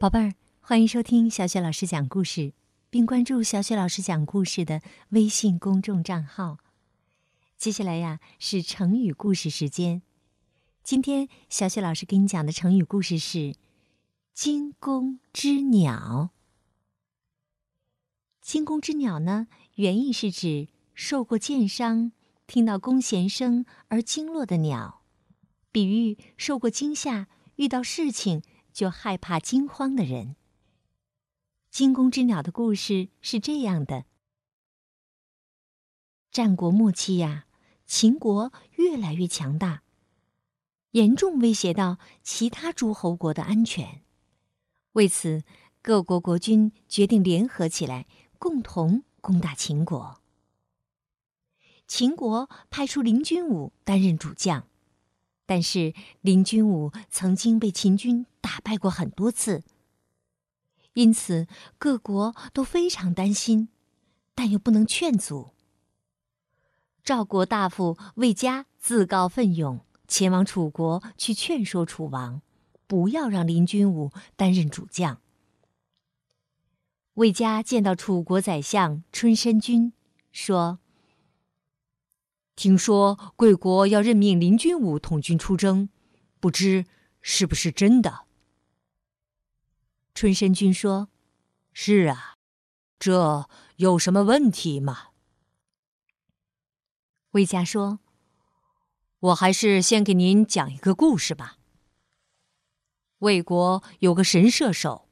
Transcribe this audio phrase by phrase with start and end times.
[0.00, 2.54] 宝贝儿，欢迎收听小雪老师讲故事，
[2.88, 4.80] 并关注小雪老师讲故事的
[5.10, 6.56] 微信公众账号。
[7.58, 10.00] 接下来呀是成语故事时间。
[10.82, 13.54] 今天小雪老师给你讲的成语故事是
[14.32, 16.30] “惊弓之鸟”。
[18.40, 22.12] 惊弓之鸟呢，原意是指受过箭伤、
[22.46, 25.02] 听到弓弦声而惊落的鸟，
[25.70, 28.40] 比喻受过惊吓、遇到事情。
[28.72, 30.36] 就害怕惊慌的人。
[31.70, 34.04] 惊弓之鸟的故事是这样的：
[36.30, 37.46] 战国末期呀，
[37.86, 39.82] 秦国越来越强大，
[40.90, 44.02] 严重威胁到其他诸侯国的安全。
[44.92, 45.44] 为此，
[45.80, 48.06] 各国国君决定联合起来，
[48.38, 50.20] 共同攻打秦国。
[51.86, 54.66] 秦国派出林军武担任主将。
[55.46, 59.62] 但是林军武曾经被秦军打败过很多次，
[60.94, 61.46] 因此
[61.78, 63.68] 各国都非常担心，
[64.34, 65.50] 但又不能劝阻。
[67.02, 72.42] 赵国大夫魏嘉自告奋勇前往楚国去劝说楚王，
[72.86, 75.20] 不要让林军武担任主将。
[77.14, 79.92] 魏嘉见到楚国宰相春申君，
[80.32, 80.78] 说。
[82.56, 85.88] 听说贵国要任命林军武统军出征，
[86.40, 86.84] 不知
[87.22, 88.26] 是不是真的？
[90.14, 91.08] 春申君说
[91.72, 92.36] ：“是啊，
[92.98, 95.08] 这有什么问题吗？”
[97.32, 98.00] 魏家说
[99.20, 101.56] ：“我还是先给您讲一个故事吧。
[103.18, 105.08] 魏国有个神射手，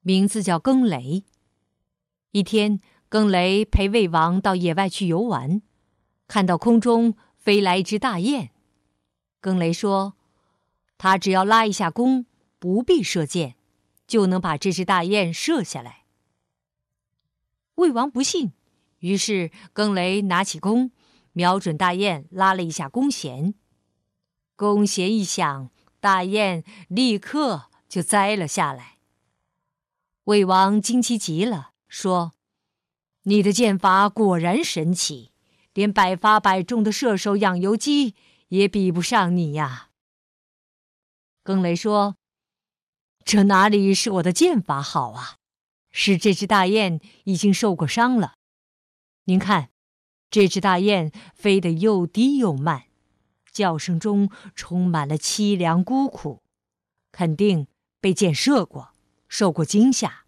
[0.00, 1.24] 名字叫更雷。
[2.30, 5.62] 一天，更雷陪魏王到野外去游玩。”
[6.28, 8.50] 看到空中飞来一只大雁，
[9.40, 10.12] 更雷说
[10.98, 12.26] ：“他只要拉一下弓，
[12.58, 13.56] 不必射箭，
[14.08, 16.06] 就能把这只大雁射下来。”
[17.76, 18.52] 魏王不信，
[18.98, 20.90] 于是更雷拿起弓，
[21.32, 23.54] 瞄准大雁，拉了一下弓弦。
[24.56, 25.70] 弓弦一响，
[26.00, 28.96] 大雁立刻就栽了下来。
[30.24, 32.32] 魏王惊奇极了，说
[33.22, 35.30] ：“你的箭法果然神奇。”
[35.74, 38.16] 连百发百中的射手养由基
[38.48, 39.90] 也比不上你呀。
[41.44, 42.16] 更雷说
[43.30, 45.36] ：“这哪里是我的剑法好啊？
[45.90, 48.32] 是这只大雁已经受过伤了。
[49.24, 49.68] 您看，
[50.30, 52.84] 这只大雁飞得又低又慢，
[53.52, 56.40] 叫声中充满了凄凉孤苦，
[57.12, 57.66] 肯定
[58.00, 58.94] 被箭射过，
[59.28, 60.24] 受过惊吓。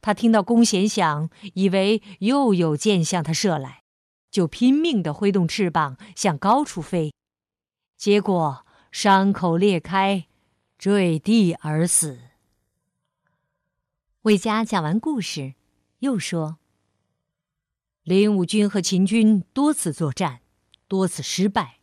[0.00, 3.84] 他听到弓弦响，以为又有箭向他射来。”
[4.28, 7.14] 就拼命的挥动翅膀向高处飞，
[7.96, 10.26] 结果伤口裂开，
[10.78, 12.20] 坠地而死。
[14.22, 15.54] 魏家讲完故事，
[15.98, 16.58] 又说
[18.04, 20.40] ：“林武军和秦军多次作战，
[20.86, 21.80] 多次失败，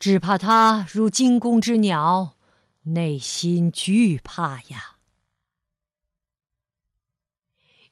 [0.00, 2.36] 只怕他如惊弓之鸟，
[2.82, 4.96] 内心惧怕呀。”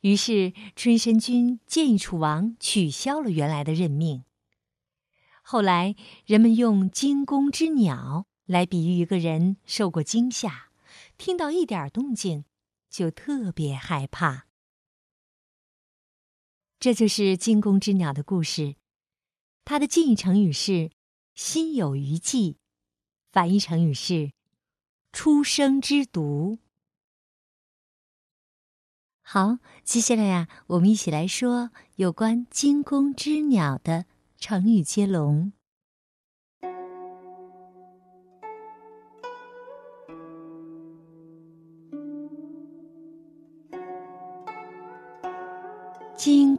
[0.03, 4.25] 于是，春申君建议楚王取消了原来的任命。
[5.43, 5.95] 后来，
[6.27, 10.73] 人们用“惊弓之鸟”来比喻一个人受过惊吓，
[11.17, 12.45] 听到一点动静
[12.89, 14.49] 就特别害怕。
[16.81, 18.75] 这就是“惊弓之鸟”的故事。
[19.65, 20.91] 它的近义成语是
[21.37, 22.57] “心有余悸”，
[23.31, 24.33] 反义成语是
[25.13, 26.59] “初生之犊”。
[29.23, 34.07] 好，接下来呀，我们一起来说有关“惊弓之鸟”的
[34.39, 35.53] 成语接龙。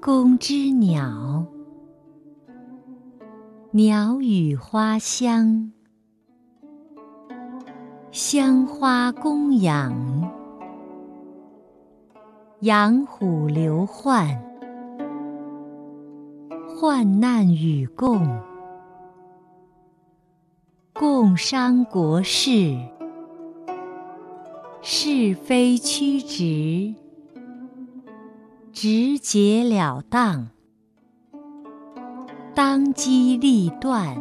[0.01, 1.45] 惊弓之鸟，
[3.69, 5.71] 鸟语花香，
[8.11, 9.93] 香花供养。
[12.61, 14.27] 养虎留患，
[16.75, 18.27] 患难与共，
[20.93, 22.75] 共商国事，
[24.81, 26.95] 是非曲直，
[28.73, 30.47] 直截了当，
[32.55, 34.17] 当机立断，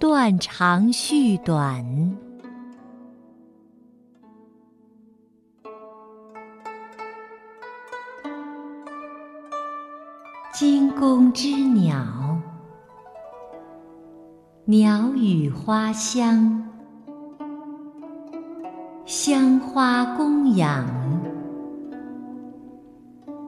[0.00, 1.84] 断长续短。
[10.52, 12.40] 惊弓之鸟，
[14.64, 16.68] 鸟语花香，
[19.06, 20.84] 香花供养，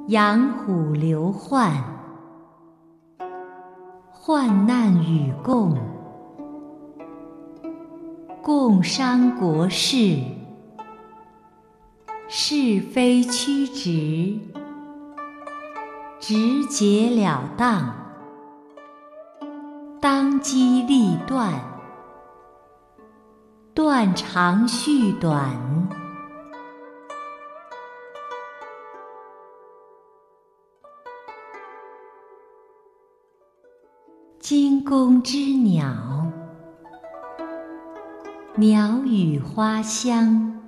[0.08, 1.72] 养虎留患，
[4.10, 5.78] 患难与共，
[8.42, 10.18] 共商国事，
[12.28, 14.38] 是非曲直，
[16.20, 17.94] 直截了当，
[20.02, 21.50] 当机立断。
[23.72, 25.83] 断长续短，
[34.44, 36.30] 惊弓之鸟，
[38.56, 40.60] 鸟语花香，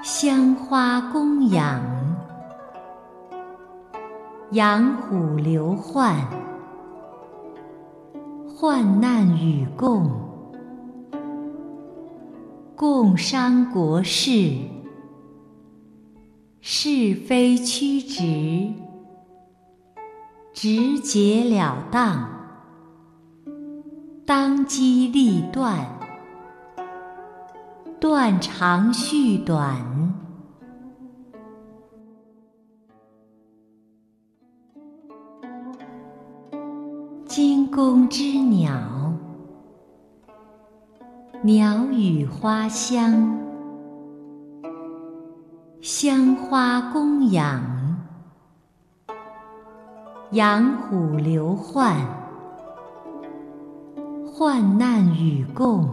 [0.00, 1.82] 香花供养，
[4.52, 6.14] 养虎留患，
[8.46, 10.08] 患难与共。
[12.76, 14.56] 共商国事，
[16.60, 18.72] 是非曲直，
[20.62, 22.28] 直截了当，
[24.26, 25.86] 当机立断，
[27.98, 29.74] 断长续短，
[37.24, 39.14] 惊弓之鸟。
[41.40, 43.34] 鸟语花香，
[45.80, 47.79] 香花供养，
[50.32, 51.96] 养虎留患，
[54.32, 55.88] 患难与共，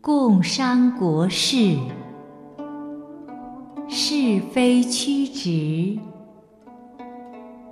[0.00, 1.78] 共商国事，
[3.88, 6.00] 是非曲直，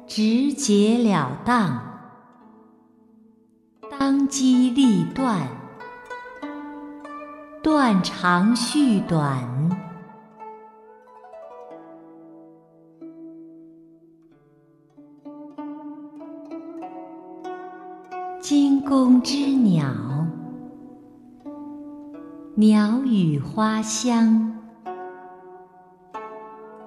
[0.06, 1.82] 直截了当。
[3.98, 5.48] 当机立断，
[7.60, 9.75] 断长续短，
[18.48, 19.84] 惊弓之鸟，
[22.54, 24.56] 鸟语花香，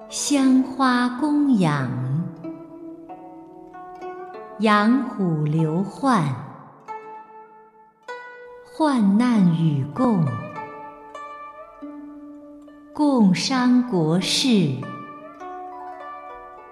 [0.08, 1.90] 香花供养，
[4.60, 6.24] 养虎留患。
[8.64, 10.24] 患难与共，
[12.94, 14.76] 共商国事，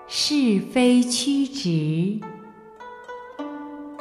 [0.07, 2.19] 是非曲直，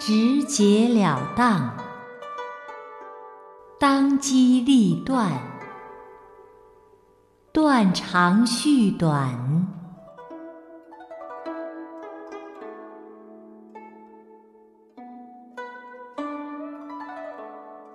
[0.07, 1.69] 直截了当，
[3.77, 5.33] 当机立断，
[7.51, 9.67] 断长续短。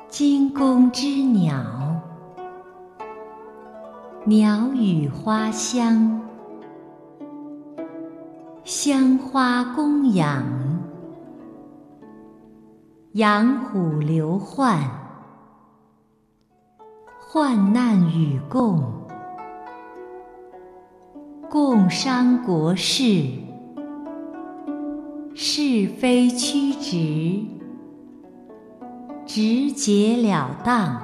[0.07, 1.65] 惊弓之鸟，
[4.27, 6.21] 鸟语花香，
[8.65, 10.45] 香花供养，
[13.13, 14.79] 养虎留患，
[17.21, 18.83] 患难与共，
[21.51, 23.23] 共商国事，
[25.35, 27.45] 是非曲直。
[29.27, 30.99] 直截了当，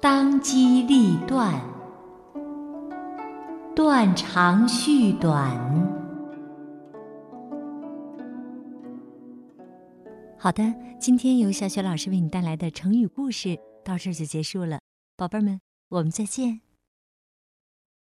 [0.00, 1.60] 当机立断，
[3.74, 5.81] 断长续短。
[10.42, 14.80] 好的，今天由小雪老师为你带来的成语故事到这就结束了，
[15.16, 16.62] 宝贝儿们，我们再见。